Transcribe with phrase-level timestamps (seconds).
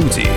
[0.00, 0.28] студии.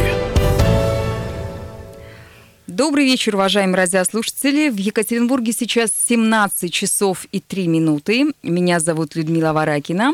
[2.67, 4.69] Добрый вечер, уважаемые радиослушатели.
[4.69, 8.33] В Екатеринбурге сейчас 17 часов и 3 минуты.
[8.41, 10.13] Меня зовут Людмила Варакина.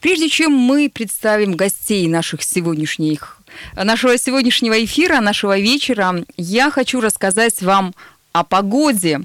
[0.00, 3.40] Прежде чем мы представим гостей наших сегодняшних,
[3.76, 7.94] нашего сегодняшнего эфира, нашего вечера, я хочу рассказать вам
[8.32, 9.20] о погоде.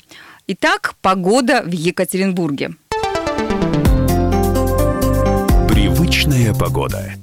[0.48, 2.76] Итак, погода в Екатеринбурге.
[5.68, 7.16] Привычная погода.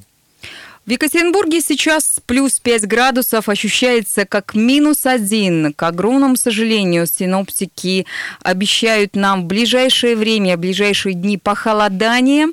[0.86, 5.72] В Екатеринбурге сейчас плюс 5 градусов ощущается как минус 1.
[5.72, 8.04] К огромному сожалению, синоптики
[8.42, 12.48] обещают нам в ближайшее время, в ближайшие дни похолодание.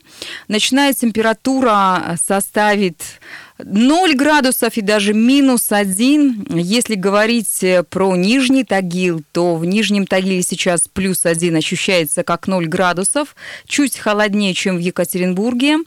[0.48, 3.02] Ночная температура составит
[3.66, 6.48] 0 градусов и даже минус 1.
[6.56, 12.48] Если говорить э, про Нижний Тагил, то в Нижнем Тагиле сейчас плюс 1 ощущается как
[12.48, 15.78] 0 градусов, чуть холоднее, чем в Екатеринбурге.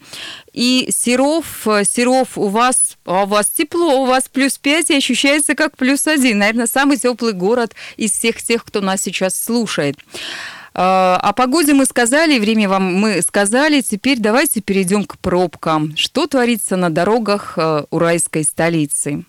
[0.52, 4.96] И Серов, э, Серов у вас, а у вас тепло, у вас плюс 5 и
[4.96, 6.38] ощущается как плюс 1.
[6.38, 9.96] Наверное, самый теплый город из всех тех, кто нас сейчас слушает.
[10.76, 13.80] А, о погоде мы сказали, время вам мы сказали.
[13.80, 15.96] Теперь давайте перейдем к пробкам.
[15.96, 19.24] Что творится на дорогах э, уральской столицы?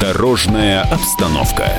[0.00, 1.72] Дорожная обстановка.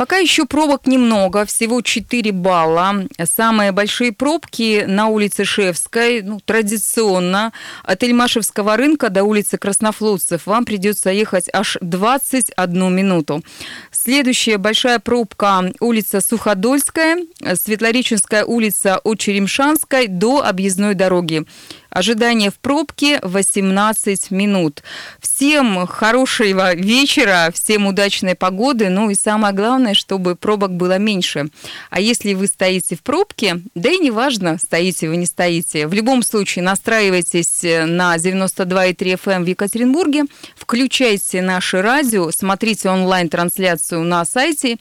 [0.00, 3.04] Пока еще пробок немного, всего 4 балла.
[3.22, 10.64] Самые большие пробки на улице Шевской, ну, традиционно, от Эльмашевского рынка до улицы Краснофлотцев вам
[10.64, 13.44] придется ехать аж 21 минуту.
[13.92, 17.18] Следующая большая пробка улица Суходольская,
[17.54, 21.44] Светлореченская улица от Черемшанской до объездной дороги.
[21.90, 24.84] Ожидание в пробке 18 минут.
[25.20, 31.48] Всем хорошего вечера, всем удачной погоды, ну и самое главное, чтобы пробок было меньше.
[31.90, 36.22] А если вы стоите в пробке, да и неважно, стоите вы, не стоите, в любом
[36.22, 40.24] случае настраивайтесь на 92,3 FM эм в Екатеринбурге,
[40.54, 44.78] включайте наше радио, смотрите онлайн-трансляцию на сайте,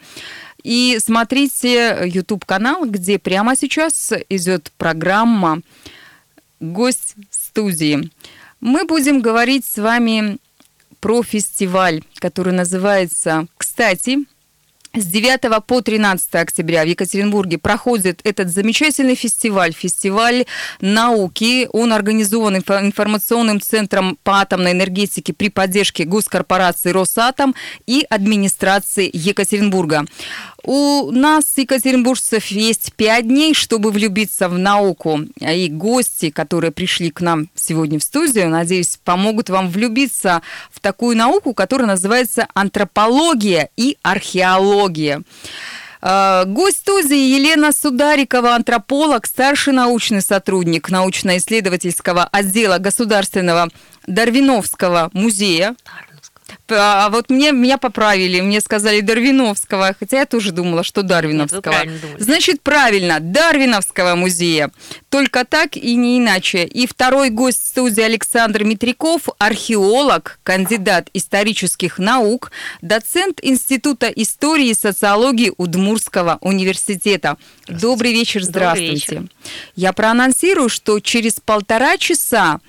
[0.63, 5.61] и смотрите YouTube-канал, где прямо сейчас идет программа
[6.59, 8.09] гость студии.
[8.59, 10.37] Мы будем говорить с вами
[10.99, 14.25] про фестиваль, который называется «Кстати».
[14.95, 20.45] С 9 по 13 октября в Екатеринбурге проходит этот замечательный фестиваль, фестиваль
[20.81, 21.69] науки.
[21.71, 27.53] Он организован информационным центром по атомной энергетике при поддержке госкорпорации «Росатом»
[27.85, 30.05] и администрации Екатеринбурга.
[30.63, 35.21] У нас, екатеринбуржцев, есть пять дней, чтобы влюбиться в науку.
[35.39, 41.15] И гости, которые пришли к нам сегодня в студию, надеюсь, помогут вам влюбиться в такую
[41.15, 45.23] науку, которая называется антропология и археология.
[46.01, 53.69] А, гость студии Елена Сударикова, антрополог, старший научный сотрудник научно-исследовательского отдела Государственного
[54.07, 55.75] Дарвиновского музея.
[56.71, 61.85] А вот мне, меня поправили, мне сказали Дарвиновского, хотя я тоже думала, что Дарвиновского.
[61.85, 64.71] Нет, Значит, правильно, Дарвиновского музея.
[65.09, 66.65] Только так и не иначе.
[66.65, 75.53] И второй гость студии Александр Митряков, археолог, кандидат исторических наук, доцент Института истории и социологии
[75.57, 77.37] Удмурского университета.
[77.67, 79.05] Добрый вечер, здравствуйте.
[79.07, 79.35] Добрый вечер.
[79.75, 82.59] Я проанонсирую, что через полтора часа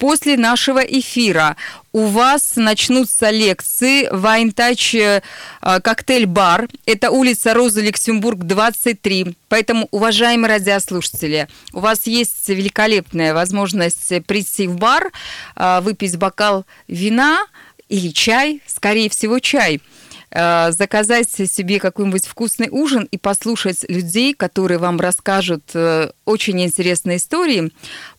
[0.00, 1.56] после нашего эфира
[1.92, 5.20] у вас начнутся лекции Вайнтач э,
[5.60, 6.68] коктейль-бар.
[6.86, 9.36] Это улица Роза Люксембург, 23.
[9.48, 15.12] Поэтому, уважаемые радиослушатели, у вас есть великолепная возможность прийти в бар,
[15.56, 17.44] э, выпить бокал вина
[17.90, 19.82] или чай, скорее всего, чай
[20.30, 25.76] э, заказать себе какой-нибудь вкусный ужин и послушать людей, которые вам расскажут
[26.24, 27.70] очень интересные истории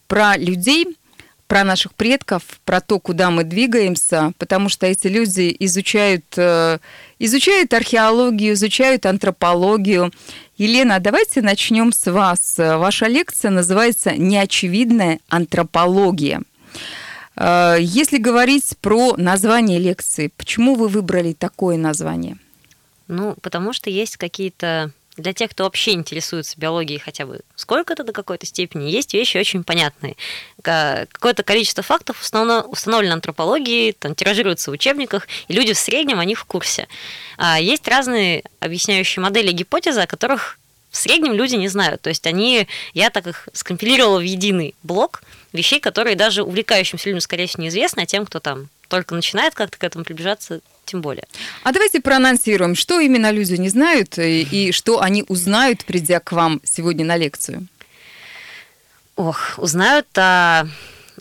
[0.08, 0.98] про людей,
[1.52, 6.80] про наших предков, про то, куда мы двигаемся, потому что эти люди изучают, э,
[7.20, 10.14] изучают археологию, изучают антропологию.
[10.56, 12.54] Елена, давайте начнем с вас.
[12.58, 16.42] Ваша лекция называется «Неочевидная антропология».
[17.36, 22.38] Э, если говорить про название лекции, почему вы выбрали такое название?
[23.10, 28.14] Ну, потому что есть какие-то для тех, кто вообще интересуется биологией хотя бы сколько-то до
[28.14, 30.16] какой-то степени, есть вещи очень понятные.
[30.62, 36.40] Какое-то количество фактов установлено, антропологией, там, тиражируется в учебниках, и люди в среднем о них
[36.40, 36.88] в курсе.
[37.38, 40.58] А есть разные объясняющие модели гипотезы, о которых
[40.92, 42.02] в среднем люди не знают.
[42.02, 47.22] То есть они, я так их скомпилировала в единый блок вещей, которые даже увлекающимся людям,
[47.22, 50.60] скорее всего, неизвестны, а тем, кто там только начинает как-то к этому приближаться,
[50.92, 51.24] тем более.
[51.64, 56.34] А давайте проанонсируем, что именно люди не знают и, и что они узнают, придя к
[56.34, 57.68] вам сегодня на лекцию.
[59.16, 60.68] Ох, узнают о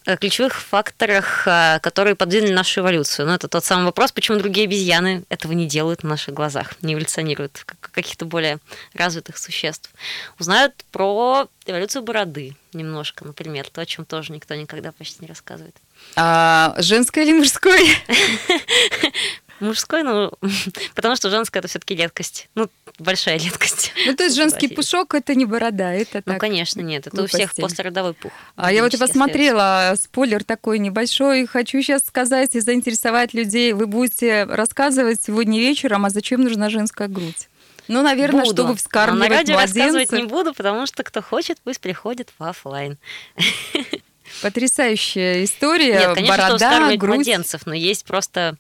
[0.07, 3.27] э, ключевых факторах, э, которые подвинули нашу эволюцию.
[3.27, 6.75] Но ну, это тот самый вопрос, почему другие обезьяны этого не делают на наших глазах,
[6.83, 8.59] не эволюционируют, как каких-то более
[8.95, 9.91] развитых существ.
[10.39, 15.77] Узнают про эволюцию бороды немножко, например, то, о чем тоже никто никогда почти не рассказывает.
[16.17, 17.91] А женской или мужской?
[19.61, 20.33] Мужской, ну,
[20.95, 22.49] потому что женская это все-таки редкость.
[22.55, 22.69] Ну,
[22.99, 23.93] большая редкость.
[24.07, 26.35] Ну, то есть женский пушок это не борода, это ну, так.
[26.35, 27.07] Ну, конечно, нет.
[27.07, 27.37] Это глупости.
[27.37, 28.33] у всех послеродовой пух.
[28.57, 31.47] А я вот и посмотрела, спойлер такой небольшой.
[31.47, 33.75] Хочу сейчас сказать и заинтересовать людей.
[33.75, 37.49] Вы будете рассказывать сегодня вечером, а зачем нужна женская грудь?
[37.89, 38.55] Ну, наверное, буду.
[38.55, 39.77] чтобы вскармливать Но на радио младенцев.
[39.77, 42.99] рассказывать не буду, потому что кто хочет, пусть приходит в офлайн.
[44.43, 45.99] Потрясающая история.
[45.99, 47.17] Нет, конечно, Борода, что грудь.
[47.17, 48.57] младенцев, но есть просто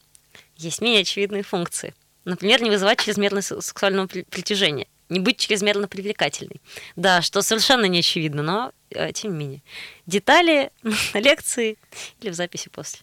[0.61, 1.95] есть менее очевидные функции.
[2.25, 6.61] Например, не вызывать чрезмерное сексуального притяжения, не быть чрезмерно привлекательной.
[6.97, 9.63] Да, что совершенно не очевидно, но э, тем не менее.
[10.07, 10.71] Детали
[11.15, 11.79] на лекции
[12.21, 13.01] или в записи после.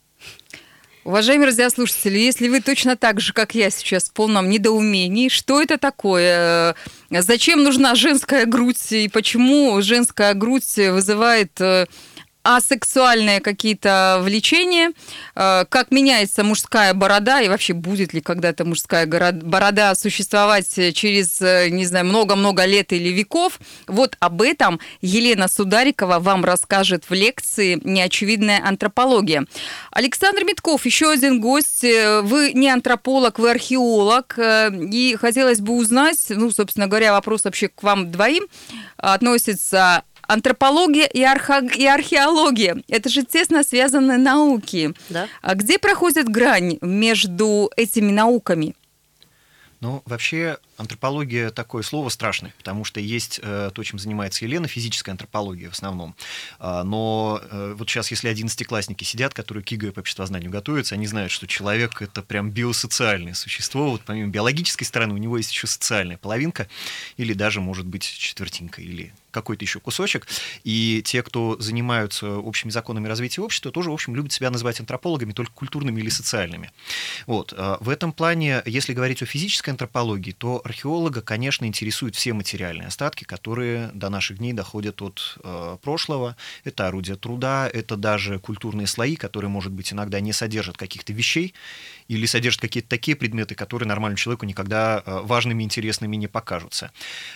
[1.04, 5.78] Уважаемые радиослушатели, если вы точно так же, как я сейчас, в полном недоумении, что это
[5.78, 6.76] такое?
[7.10, 11.58] Зачем нужна женская грудь и почему женская грудь вызывает
[12.48, 14.92] э, асексуальные какие-то влечения,
[15.36, 21.70] э, как меняется мужская борода и вообще будет ли когда-то мужская борода существовать через, э,
[21.70, 23.60] не знаю, много-много лет или веков.
[23.88, 29.46] Вот об этом Елена Сударикова вам расскажет в лекции «Неочевидная антропология».
[29.92, 31.84] Александр Митков, еще один гость.
[31.84, 34.38] Э, вы не антрополог, вы археолог.
[34.38, 38.46] И хотелось бы узнать, ну, собственно говоря, вопрос вообще к вам двоим
[38.98, 41.60] относится Антропология и, архо...
[41.60, 44.94] и археология– это же тесно связанные науки.
[45.10, 45.28] Да.
[45.42, 48.76] А где проходит грань между этими науками?
[49.80, 55.14] Ну, вообще, антропология такое слово страшное, потому что есть э, то, чем занимается Елена, физическая
[55.14, 56.16] антропология в основном.
[56.60, 61.08] А, но э, вот сейчас, если одиннадцатиклассники сидят, которые к ЕГЭ по обществознанию готовятся, они
[61.08, 63.92] знают, что человек это прям биосоциальное существо.
[63.92, 66.68] Вот помимо биологической стороны у него есть еще социальная половинка,
[67.18, 70.28] или даже, может быть, четвертинка, или какой-то еще кусочек.
[70.64, 75.32] И те, кто занимаются общими законами развития общества, тоже, в общем, любят себя называть антропологами,
[75.32, 76.72] только культурными или социальными.
[77.28, 77.54] Вот.
[77.56, 82.88] А в этом плане, если говорить о физической антропологии, то археолога, конечно, интересуют все материальные
[82.88, 86.36] остатки, которые до наших дней доходят от э, прошлого.
[86.64, 91.54] Это орудия труда, это даже культурные слои, которые, может быть, иногда не содержат каких-то вещей
[92.08, 96.92] или содержат какие-то такие предметы, которые нормальному человеку никогда э, важными, интересными не покажутся.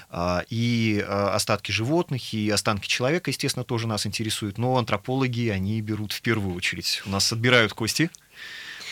[0.09, 5.81] Э, и э, остатки животных, и останки человека, естественно, тоже нас интересуют, но антропологи, они
[5.81, 7.01] берут в первую очередь.
[7.05, 8.09] У нас отбирают кости,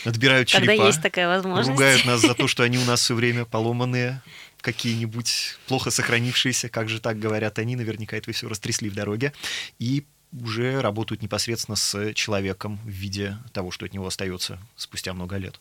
[0.04, 0.66] отбирают черепа.
[0.66, 1.70] Когда есть такая возможность.
[1.70, 4.22] Ругают нас за то, что они у нас все время поломанные,
[4.60, 9.32] какие-нибудь плохо сохранившиеся, как же так говорят они, наверняка это все растрясли в дороге,
[9.78, 15.36] и уже работают непосредственно с человеком в виде того, что от него остается спустя много
[15.36, 15.60] лет.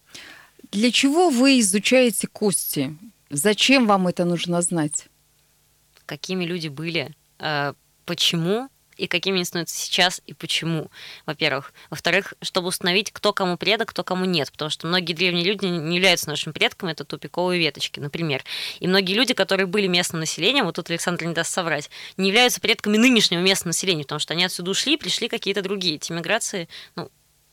[0.71, 2.95] Для чего вы изучаете кости?
[3.29, 5.07] Зачем вам это нужно знать?
[6.05, 7.15] Какими люди были?
[7.39, 7.73] Э,
[8.05, 8.69] почему
[8.99, 10.91] и какими они становятся сейчас и почему,
[11.25, 11.73] во-первых.
[11.89, 15.95] Во-вторых, чтобы установить, кто кому предок, кто кому нет, потому что многие древние люди не
[15.95, 18.43] являются нашими предками, это тупиковые веточки, например.
[18.79, 22.59] И многие люди, которые были местным населением, вот тут Александр не даст соврать, не являются
[22.59, 25.95] предками нынешнего местного населения, потому что они отсюда ушли, пришли какие-то другие.
[25.95, 27.09] Эти миграции, ну,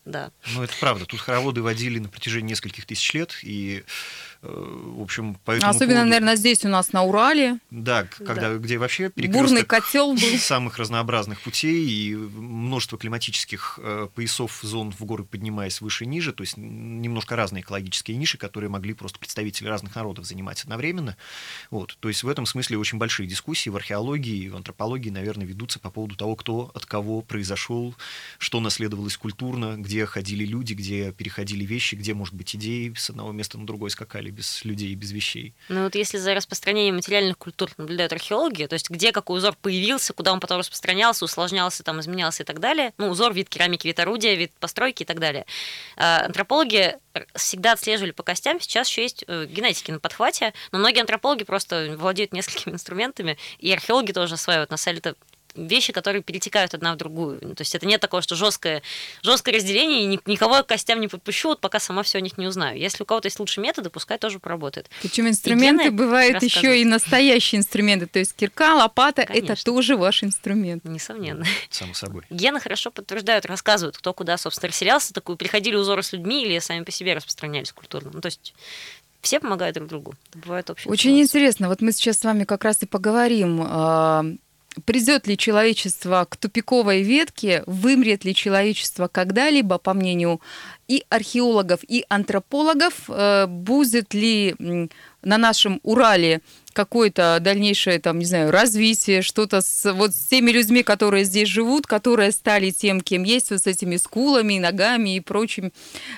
[0.07, 0.31] да.
[0.55, 1.05] Ну, это правда.
[1.05, 3.83] Тут хороводы водили на протяжении нескольких тысяч лет, и
[4.43, 6.11] в общем, по этому Особенно, поводу...
[6.11, 7.59] наверное, здесь у нас на Урале.
[7.71, 8.57] Да, когда, да.
[8.57, 10.21] где вообще Бурный котел был.
[10.39, 16.33] самых разнообразных путей и множество климатических э, поясов зон в горы поднимаясь выше и ниже,
[16.33, 21.17] то есть немножко разные экологические ниши, которые могли просто представители разных народов занимать одновременно.
[21.71, 21.97] Вот.
[22.01, 25.79] То есть в этом смысле очень большие дискуссии в археологии и в антропологии, наверное, ведутся
[25.79, 27.95] по поводу того, кто от кого произошел,
[28.39, 33.33] что наследовалось культурно, где ходили люди, где переходили вещи, где, может быть, идеи с одного
[33.33, 35.55] места на другое скакали без людей, без вещей.
[35.69, 40.13] Ну вот если за распространением материальных культур наблюдают археологи, то есть где какой узор появился,
[40.13, 43.99] куда он потом распространялся, усложнялся, там, изменялся и так далее, ну, узор, вид керамики, вид
[43.99, 45.47] орудия, вид постройки и так далее.
[45.97, 46.97] А, антропологи
[47.35, 51.97] всегда отслеживали по костям, сейчас еще есть э, генетики на подхвате, но многие антропологи просто
[51.99, 54.71] владеют несколькими инструментами, и археологи тоже осваивают.
[54.71, 57.39] На самом деле это вещи, которые перетекают одна в другую.
[57.41, 58.83] То есть это нет такого, что жесткое,
[59.23, 62.47] жесткое разделение, и никого к костям не подпущу, вот пока сама все о них не
[62.47, 62.79] узнаю.
[62.79, 64.89] Если у кого-то есть лучшие методы, пускай тоже поработает.
[65.03, 68.07] Причем инструменты бывают еще и настоящие инструменты.
[68.07, 70.85] То есть кирка, лопата это тоже ваш инструмент.
[70.85, 71.45] Несомненно.
[71.71, 72.23] Само собой.
[72.31, 76.85] Гены хорошо подтверждают, рассказывают, кто куда, собственно, расселялся, такую приходили узоры с людьми или сами
[76.85, 78.11] по себе распространялись культурно.
[78.13, 78.55] Ну, то есть
[79.27, 80.15] все помогают друг другу.
[80.31, 80.91] Это бывает общее.
[80.91, 81.69] Очень интересно.
[81.69, 84.25] Вот мы сейчас с вами как раз и поговорим а,
[84.85, 90.41] придет ли человечество к тупиковой ветке, вымрет ли человечество когда-либо, по мнению
[90.89, 94.55] и археологов, и антропологов, э, будет ли
[95.23, 96.41] на нашем Урале
[96.73, 101.87] какое-то дальнейшее, там, не знаю, развитие, что-то с, вот с теми людьми, которые здесь живут,
[101.87, 105.73] которые стали тем, кем есть, вот с этими скулами, ногами и прочим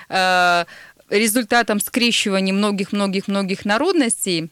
[0.09, 0.65] э,
[1.09, 4.51] результатом скрещивания многих-многих-многих народностей.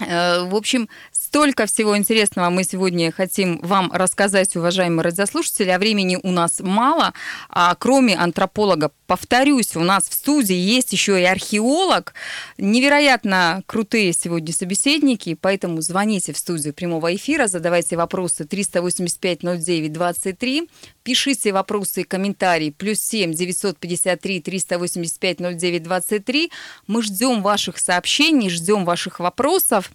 [0.00, 0.88] Э, в общем,
[1.32, 7.14] Столько всего интересного мы сегодня хотим вам рассказать, уважаемые радиослушатели, а времени у нас мало.
[7.48, 12.12] А кроме антрополога, повторюсь, у нас в студии есть еще и археолог.
[12.58, 20.68] Невероятно крутые сегодня собеседники, поэтому звоните в студию прямого эфира, задавайте вопросы 385-09-23,
[21.02, 26.52] пишите вопросы и комментарии плюс 7 953 385 09 23.
[26.86, 29.90] Мы ждем ваших сообщений, ждем ваших вопросов.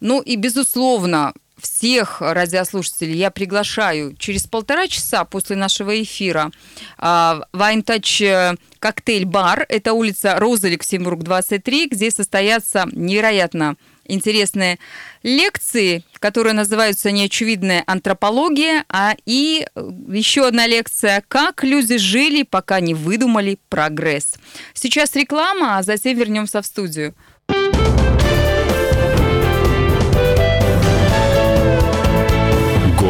[0.00, 6.50] Ну и, безусловно, всех радиослушателей я приглашаю через полтора часа после нашего эфира
[6.98, 9.66] Вайнтач э, коктейль-бар.
[9.68, 13.76] Это улица Роза Люксембург, 23, где состоятся невероятно
[14.08, 14.78] интересные
[15.22, 19.66] лекции, которые называются «Неочевидная антропология», а и
[20.08, 24.34] еще одна лекция «Как люди жили, пока не выдумали прогресс».
[24.74, 27.14] Сейчас реклама, а затем вернемся в студию.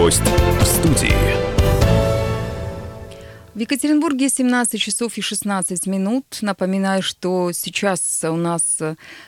[0.08, 1.12] Гость в студии.
[3.54, 6.38] В Екатеринбурге 17 часов и 16 минут.
[6.40, 8.78] Напоминаю, что сейчас у нас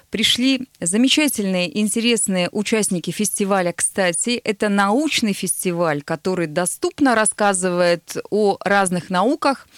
[0.08, 3.74] пришли замечательные, интересные участники фестиваля.
[3.76, 9.68] Кстати, это научный фестиваль, который доступно рассказывает о разных науках,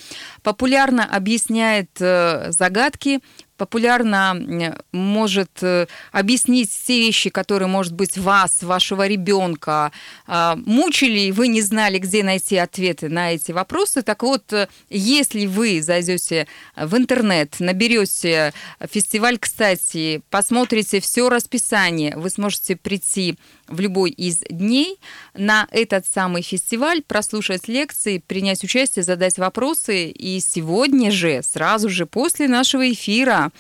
[0.44, 3.18] популярно объясняет э, загадки,
[3.62, 9.92] популярно может э, объяснить те вещи, которые, может быть, вас, вашего ребенка
[10.26, 14.02] а, мучили, и вы не знали, где найти ответы на эти вопросы.
[14.02, 18.52] Так вот, э, если вы зайдете в интернет, наберете
[18.90, 23.36] фестиваль, кстати, посмотрите все расписание, вы сможете прийти
[23.68, 24.98] в любой из дней
[25.34, 30.08] на этот самый фестиваль, прослушать лекции, принять участие, задать вопросы.
[30.10, 33.51] И сегодня же, сразу же после нашего эфира,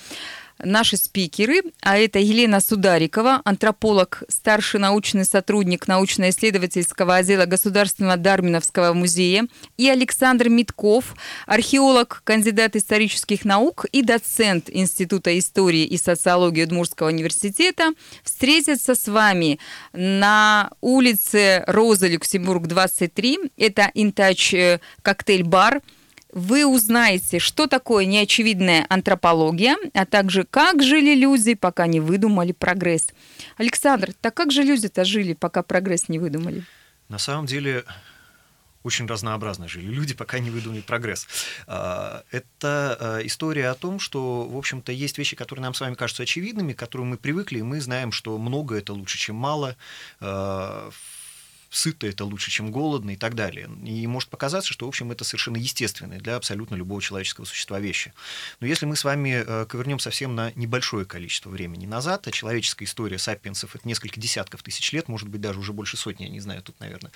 [0.64, 9.46] наши спикеры, а это Елена Сударикова, антрополог, старший научный сотрудник научно-исследовательского отдела Государственного Дарминовского музея,
[9.76, 11.14] и Александр Митков,
[11.46, 19.58] археолог, кандидат исторических наук и доцент Института истории и социологии Удмуртского университета, встретятся с вами
[19.92, 23.38] на улице Роза Люксембург, 23.
[23.56, 25.82] Это Интач э, коктейль-бар–
[26.32, 33.08] вы узнаете, что такое неочевидная антропология, а также как жили люди, пока не выдумали прогресс.
[33.58, 36.64] Александр, так как же люди-то жили, пока прогресс не выдумали?
[37.08, 37.84] На самом деле
[38.82, 41.28] очень разнообразно жили люди, пока не выдумали прогресс.
[41.66, 45.94] А, это а, история о том, что, в общем-то, есть вещи, которые нам с вами
[45.94, 49.76] кажутся очевидными, к которым мы привыкли, и мы знаем, что много это лучше, чем мало
[50.20, 50.90] а,
[51.72, 53.68] сыто это лучше, чем голодно и так далее.
[53.84, 58.12] И может показаться, что, в общем, это совершенно естественное для абсолютно любого человеческого существа вещи.
[58.60, 62.84] Но если мы с вами э, ковернем совсем на небольшое количество времени назад, а человеческая
[62.84, 66.40] история сапиенсов— это несколько десятков тысяч лет, может быть, даже уже больше сотни, я не
[66.40, 67.10] знаю, тут, наверное,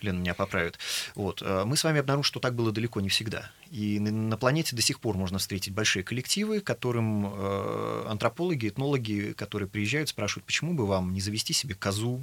[0.00, 0.78] Лена меня поправит.
[1.14, 1.42] Вот.
[1.42, 3.50] Э, мы с вами обнаружим, что так было далеко не всегда.
[3.70, 9.68] И на планете до сих пор можно встретить большие коллективы, которым э, антропологи, этнологи, которые
[9.68, 12.22] приезжают, спрашивают, почему бы вам не завести себе козу,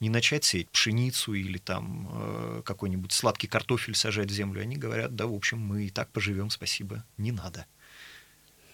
[0.00, 4.62] не начать сеять пшеницу или там э, какой-нибудь сладкий картофель сажать в землю.
[4.62, 7.66] Они говорят, да, в общем, мы и так поживем, спасибо, не надо.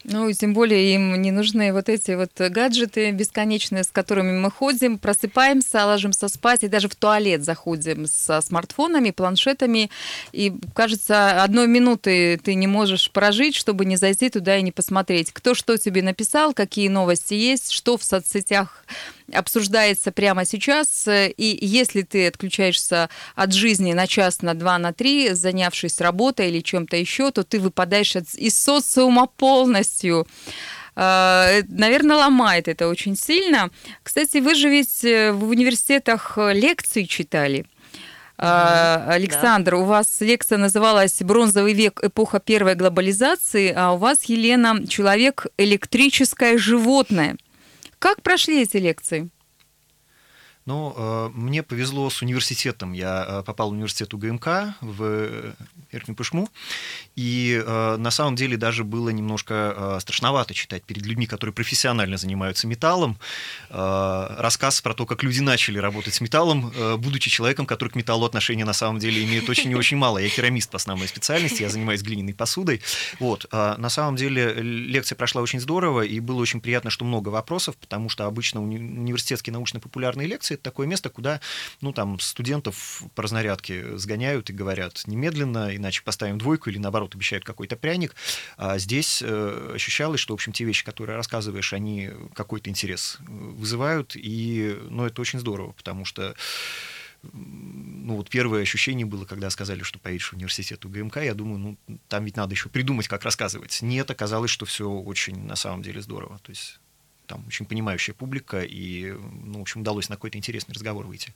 [0.05, 4.99] Ну, тем более им не нужны вот эти вот гаджеты бесконечные, с которыми мы ходим,
[4.99, 9.91] просыпаемся, ложимся спать и даже в туалет заходим со смартфонами, планшетами.
[10.33, 15.33] И, кажется, одной минуты ты не можешь прожить, чтобы не зайти туда и не посмотреть,
[15.33, 18.85] кто что тебе написал, какие новости есть, что в соцсетях
[19.33, 21.07] обсуждается прямо сейчас.
[21.09, 26.61] И если ты отключаешься от жизни на час, на два, на три, занявшись работой или
[26.61, 30.27] чем-то еще, то ты выпадаешь из социума полностью
[30.97, 33.71] а, наверное, ломает это очень сильно.
[34.05, 37.67] Кстати, вы же ведь э, в университетах лекции читали.
[38.37, 39.09] Mm-hmm.
[39.11, 39.77] Александр, да.
[39.79, 42.01] у вас лекция называлась «Бронзовый век.
[42.03, 45.47] Эпоха первой глобализации», а у вас, Елена, «Человек.
[45.57, 47.37] Электрическое животное».
[48.05, 49.31] Как прошли эти лекции?
[50.67, 52.93] Ну, э, мне повезло с университетом.
[52.93, 55.55] Я э, попал в университет УГМК в
[55.91, 56.51] Верхнюю Пышму.
[57.17, 62.67] И э, на самом деле даже было немножко страшновато читать перед людьми, которые профессионально занимаются
[62.67, 63.19] металлом,
[63.71, 68.65] рассказ про то, как люди начали работать с металлом, будучи человеком, который к металлу отношения
[68.65, 70.19] на самом деле имеет очень и очень мало.
[70.19, 72.81] Я керамист по основной специальности, я занимаюсь глиняной посудой.
[73.21, 73.47] Вот.
[73.53, 78.09] На самом деле лекция прошла очень здорово, и было очень приятно, что много вопросов, потому
[78.09, 81.41] что обычно университетские научно-популярные лекции это такое место, куда,
[81.81, 87.45] ну, там, студентов по разнарядке сгоняют и говорят немедленно, иначе поставим двойку или, наоборот, обещают
[87.45, 88.15] какой-то пряник.
[88.57, 93.23] А здесь э, ощущалось, что, в общем, те вещи, которые рассказываешь, они какой-то интерес э,
[93.29, 96.35] вызывают, и, ну, это очень здорово, потому что
[97.33, 101.99] ну, вот первое ощущение было, когда сказали, что поедешь в университет УГМК, я думаю, ну,
[102.09, 103.81] там ведь надо еще придумать, как рассказывать.
[103.83, 106.39] Нет, оказалось, что все очень, на самом деле, здорово.
[106.43, 106.81] То есть
[107.27, 111.35] там очень понимающая публика, и, ну, в общем, удалось на какой-то интересный разговор выйти.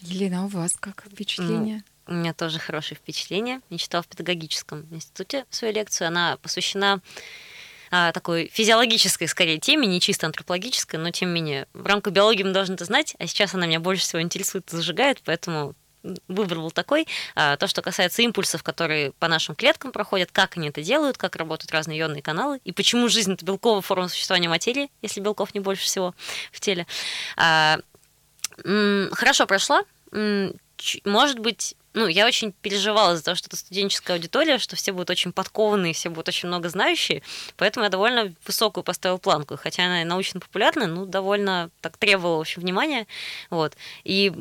[0.00, 1.84] Елена, а у вас как впечатление?
[2.06, 3.60] У меня тоже хорошее впечатление.
[3.70, 6.08] Я читала в педагогическом институте свою лекцию.
[6.08, 7.00] Она посвящена
[7.90, 11.68] а, такой физиологической, скорее, теме, не чисто антропологической, но тем не менее.
[11.74, 14.76] В рамках биологии мы должны это знать, а сейчас она меня больше всего интересует и
[14.76, 15.74] зажигает, поэтому
[16.28, 17.06] выбор был такой.
[17.34, 21.36] А, то, что касается импульсов, которые по нашим клеткам проходят, как они это делают, как
[21.36, 25.60] работают разные ионные каналы, и почему жизнь— это белковая форма существования материи, если белков не
[25.60, 26.14] больше всего
[26.50, 26.86] в теле.
[29.12, 29.84] Хорошо прошла.
[31.04, 35.10] Может быть, ну, я очень переживала за то, что это студенческая аудитория, что все будут
[35.10, 37.22] очень подкованные, все будут очень много знающие,
[37.56, 42.62] поэтому я довольно высокую поставила планку, хотя она научно-популярная, ну, довольно так требовала, в общем,
[42.62, 43.06] внимания,
[43.50, 43.76] вот.
[44.04, 44.32] И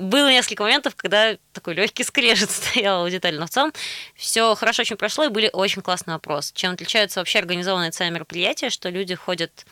[0.00, 3.72] было несколько моментов, когда такой легкий скрежет стоял аудитория, но в целом
[4.16, 6.52] все хорошо очень прошло, и были очень классные вопросы.
[6.54, 9.64] Чем отличаются вообще организованные цены мероприятия, что люди ходят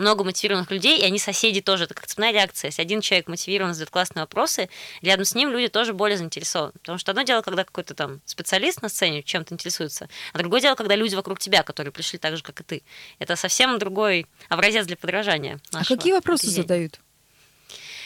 [0.00, 1.84] много мотивированных людей, и они соседи тоже.
[1.84, 2.68] Это как цепная реакция.
[2.68, 4.68] Если один человек мотивирован, задает классные вопросы,
[5.02, 6.72] рядом с ним люди тоже более заинтересованы.
[6.72, 10.74] Потому что одно дело, когда какой-то там специалист на сцене чем-то интересуется, а другое дело,
[10.74, 12.82] когда люди вокруг тебя, которые пришли так же, как и ты.
[13.18, 15.60] Это совсем другой образец для подражания.
[15.72, 17.00] А какие вопросы задают?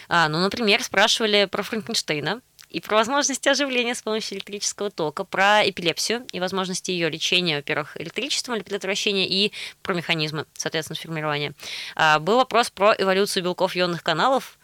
[0.09, 2.43] А, ну, например, спрашивали про Франкенштейна
[2.75, 7.97] и про возможности оживления с помощью электрического тока, про эпилепсию и возможности ее лечения, во-первых,
[8.01, 11.55] электричеством или предотвращения, и про механизмы, соответственно, формирования.
[11.95, 14.59] А, был вопрос про эволюцию белков ионных каналов,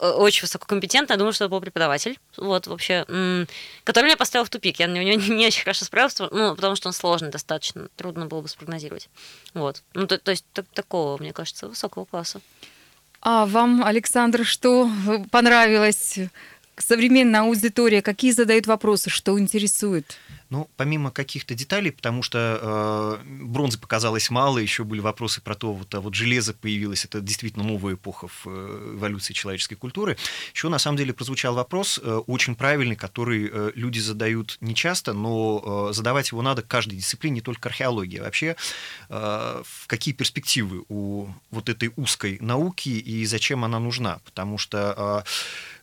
[0.00, 3.06] э, очень высококомпетентный, я думаю, что это был преподаватель, вот, вообще,
[3.84, 4.80] который меня поставил в тупик.
[4.80, 8.40] Я на него не, очень хорошо справился, ну, потому что он сложный достаточно, трудно было
[8.40, 9.08] бы спрогнозировать.
[9.54, 9.84] Вот.
[9.94, 12.40] Ну, то, то есть, так, такого, мне кажется, высокого класса.
[13.20, 14.90] А вам, Александр, что
[15.30, 16.18] понравилось?
[16.78, 20.18] Современная аудитория, какие задают вопросы, что интересует?
[20.52, 25.72] Ну, помимо каких-то деталей, потому что э, бронзы показалось мало, еще были вопросы про то,
[25.72, 30.18] вот, а вот железо появилось, это действительно новая эпоха в э, эволюции человеческой культуры.
[30.52, 35.88] Еще на самом деле прозвучал вопрос э, очень правильный, который э, люди задают нечасто, но
[35.88, 38.18] э, задавать его надо каждой дисциплине, не только археологии.
[38.18, 38.56] Вообще,
[39.08, 44.20] э, какие перспективы у вот этой узкой науки и зачем она нужна?
[44.26, 45.30] Потому что э,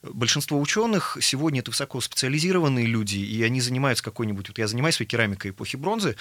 [0.01, 5.75] большинство ученых сегодня это высокоспециализированные люди, и они занимаются какой-нибудь, вот я занимаюсь керамикой эпохи
[5.75, 6.15] бронзы,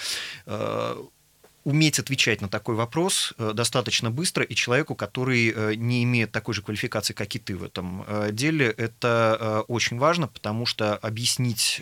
[0.45, 1.03] э,
[1.65, 6.53] уметь отвечать на такой вопрос э, достаточно быстро, и человеку, который э, не имеет такой
[6.53, 11.81] же квалификации, как и ты в этом деле, это очень важно, потому что объяснить,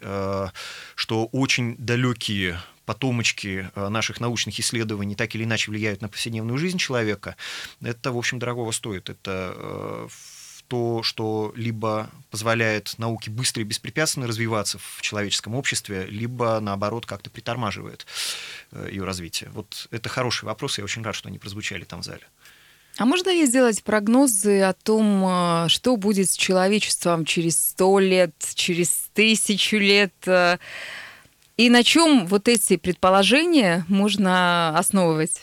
[0.95, 7.36] что очень далекие потомочки наших научных исследований так или иначе влияют на повседневную жизнь человека,
[7.81, 9.10] это, в общем, дорогого стоит.
[9.10, 10.07] Это
[10.67, 17.30] то, что либо позволяет науке быстро и беспрепятственно развиваться в человеческом обществе, либо, наоборот, как-то
[17.30, 18.06] притормаживает
[18.71, 19.49] э, ее развитие.
[19.51, 22.27] Вот это хороший вопрос, я очень рад, что они прозвучали там в зале.
[22.97, 28.34] А можно ли сделать прогнозы о том, э, что будет с человечеством через сто лет,
[28.56, 30.13] через тысячу лет?
[30.25, 30.58] Э,
[31.58, 35.41] и на чем вот эти предположения можно основывать?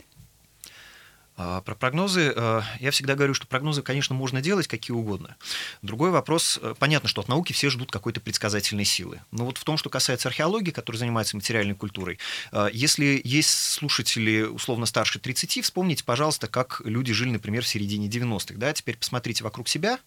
[1.36, 5.36] А, про прогнозы э, я всегда говорю, что прогнозы, конечно, можно делать какие угодно.
[5.82, 9.20] Другой вопрос, э, понятно, что от науки все ждут какой-то предсказательной силы.
[9.32, 12.20] Но вот в том, что касается археологии, которая занимается материальной культурой,
[12.52, 18.06] э, если есть слушатели условно старше 30, вспомните, пожалуйста, как люди жили, например, в середине
[18.06, 18.54] 90-х.
[18.56, 18.72] Да?
[18.72, 19.98] Теперь посмотрите вокруг себя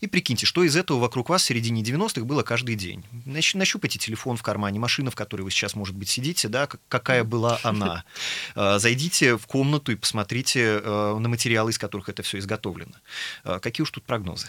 [0.00, 3.04] и прикиньте, что из этого вокруг вас в середине 90-х было каждый день.
[3.24, 7.60] Нащупайте телефон в кармане, машина, в которой вы сейчас, может быть, сидите, да, какая была
[7.62, 8.04] она.
[8.56, 12.94] Зайдите в комнату и посмотрите Э, на материалы, из которых это все изготовлено.
[13.44, 14.46] Э, какие уж тут прогнозы?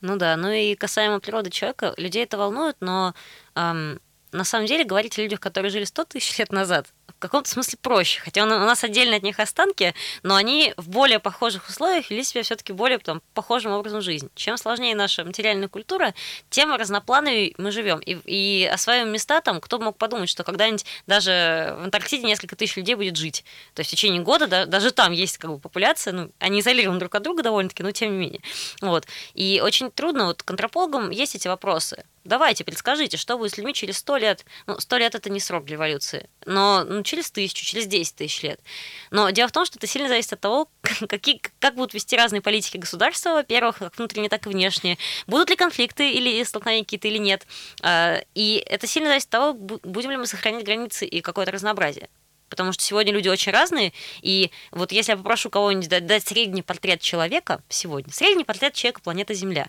[0.00, 3.14] Ну да, ну и касаемо природы человека, людей это волнует, но
[3.54, 4.00] эм,
[4.32, 7.78] на самом деле говорить о людях, которые жили 100 тысяч лет назад, в каком-то смысле
[7.80, 8.20] проще.
[8.20, 12.42] Хотя у нас отдельно от них останки, но они в более похожих условиях вели себя
[12.42, 14.28] все-таки более там, похожим образом жизни.
[14.34, 16.14] Чем сложнее наша материальная культура,
[16.48, 17.98] тем разноплановее мы живем.
[18.00, 22.76] И, и осваиваем места там, кто мог подумать, что когда-нибудь даже в Антарктиде несколько тысяч
[22.76, 23.44] людей будет жить.
[23.74, 26.98] То есть в течение года да, даже там есть как бы популяция, ну, они изолированы
[26.98, 28.40] друг от друга довольно-таки, но тем не менее.
[28.80, 29.06] Вот.
[29.34, 32.04] И очень трудно, вот к антропологам есть эти вопросы.
[32.24, 34.44] Давайте, предскажите, что будет с людьми через сто лет.
[34.66, 38.42] Ну, сто лет это не срок для эволюции, но ну, через тысячу, через десять тысяч
[38.42, 38.60] лет.
[39.10, 40.68] Но дело в том, что это сильно зависит от того,
[41.08, 44.98] какие, как будут вести разные политики государства, во-первых, как внутренние, так и внешние.
[45.26, 47.46] Будут ли конфликты или столкновения какие-то или нет.
[47.82, 52.08] А, и это сильно зависит от того, будем ли мы сохранять границы и какое-то разнообразие
[52.50, 56.62] потому что сегодня люди очень разные, и вот если я попрошу кого-нибудь дать, дать средний
[56.62, 59.68] портрет человека сегодня, средний портрет человека планеты Земля,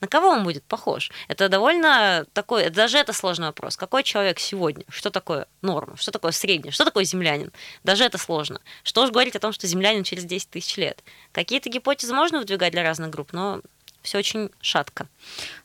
[0.00, 1.12] на кого он будет похож?
[1.28, 3.76] Это довольно такой, даже это сложный вопрос.
[3.76, 4.84] Какой человек сегодня?
[4.88, 5.96] Что такое норма?
[5.96, 6.70] Что такое средний?
[6.70, 7.52] Что такое землянин?
[7.84, 8.60] Даже это сложно.
[8.82, 11.04] Что уж говорить о том, что землянин через 10 тысяч лет?
[11.32, 13.60] Какие-то гипотезы можно выдвигать для разных групп, но
[14.02, 15.08] все очень шатко.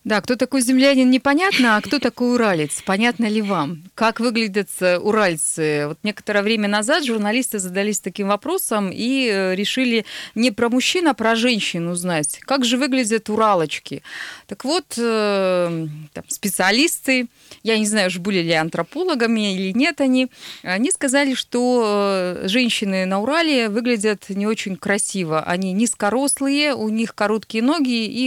[0.03, 3.83] Да, кто такой землянин, непонятно, а кто такой уралец, понятно ли вам?
[3.93, 5.87] Как выглядят э, уральцы?
[5.87, 11.13] Вот некоторое время назад журналисты задались таким вопросом и э, решили не про мужчин, а
[11.13, 14.01] про женщин узнать, как же выглядят уралочки.
[14.45, 17.27] Так вот, э, там, специалисты,
[17.63, 20.29] я не знаю, уж были ли антропологами или нет они,
[20.63, 25.41] они сказали, что женщины на Урале выглядят не очень красиво.
[25.41, 28.26] Они низкорослые, у них короткие ноги и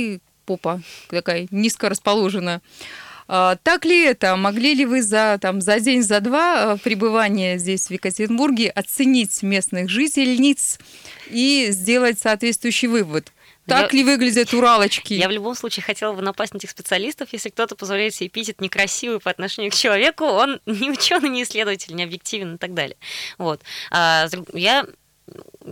[0.51, 2.61] попа такая низко расположена.
[3.29, 4.35] Так ли это?
[4.35, 9.41] Могли ли вы за, там, за день, за два а, пребывания здесь, в Екатеринбурге, оценить
[9.45, 10.81] местных жительниц
[11.29, 13.33] и сделать соответствующий вывод?
[13.67, 15.15] Так я, ли выглядят уралочки?
[15.15, 17.29] Я в любом случае хотела бы напасть на этих специалистов.
[17.31, 21.95] Если кто-то позволяет себе эпитет некрасивый по отношению к человеку, он не ученый, не исследователь,
[21.95, 22.97] не объективен и так далее.
[23.39, 23.63] Вот.
[23.93, 24.87] А, я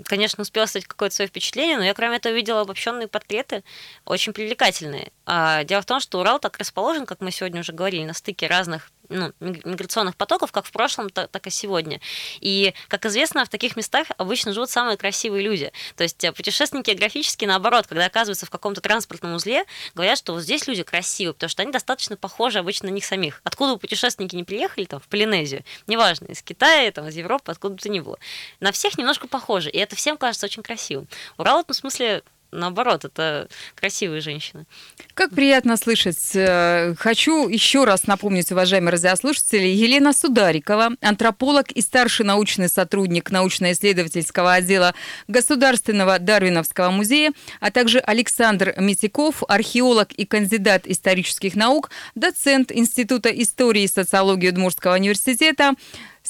[0.04, 3.64] конечно, успела стать какое-то свое впечатление, но я, кроме этого, видела обобщенные портреты,
[4.04, 5.12] очень привлекательные.
[5.26, 8.46] А, дело в том, что Урал так расположен, как мы сегодня уже говорили, на стыке
[8.46, 12.00] разных ну, миграционных потоков, как в прошлом, так, и сегодня.
[12.40, 15.72] И, как известно, в таких местах обычно живут самые красивые люди.
[15.96, 20.42] То есть э, путешественники географически, наоборот, когда оказываются в каком-то транспортном узле, говорят, что вот
[20.42, 23.40] здесь люди красивые, потому что они достаточно похожи обычно на них самих.
[23.44, 27.80] Откуда путешественники не приехали, там, в Полинезию, неважно, из Китая, там, из Европы, откуда бы
[27.80, 28.18] то ни было.
[28.60, 31.08] На всех немножко похожи, и это всем кажется очень красивым.
[31.36, 34.66] Урал в этом смысле наоборот, это красивые женщины.
[35.14, 36.18] Как приятно слышать.
[36.34, 44.54] Э, хочу еще раз напомнить, уважаемые радиослушатели, Елена Сударикова, антрополог и старший научный сотрудник научно-исследовательского
[44.54, 44.94] отдела
[45.26, 53.82] Государственного Дарвиновского музея, а также Александр Митяков, археолог и кандидат исторических наук, доцент Института истории
[53.82, 55.74] и социологии Удмуртского университета,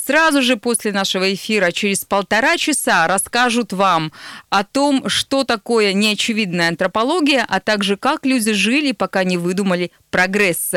[0.09, 4.11] Сразу же после нашего эфира, через полтора часа, расскажут вам
[4.49, 10.73] о том, что такое неочевидная антропология, а также как люди жили, пока не выдумали прогресс.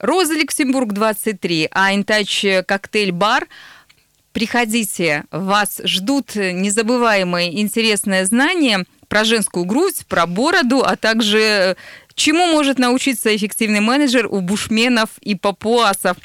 [0.00, 1.90] Роза Люксембург, 23, а
[2.66, 3.46] коктейль-бар
[4.32, 11.76] Приходите, вас ждут незабываемые интересные знания про женскую грудь, про бороду, а также
[12.20, 16.18] чему может научиться эффективный менеджер у бушменов и папуасов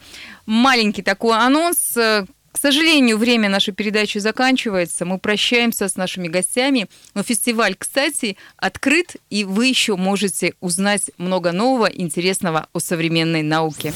[0.46, 1.94] маленький такой анонс.
[1.94, 5.06] К сожалению, время нашей передачи заканчивается.
[5.06, 6.88] Мы прощаемся с нашими гостями.
[7.14, 13.94] Но фестиваль, кстати, открыт, и вы еще можете узнать много нового, интересного о современной науке.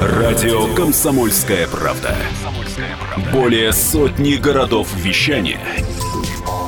[0.00, 2.16] Радио «Комсомольская правда».
[3.32, 5.60] Более сотни городов вещания